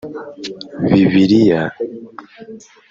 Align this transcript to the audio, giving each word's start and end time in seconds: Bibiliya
Bibiliya 0.91 1.61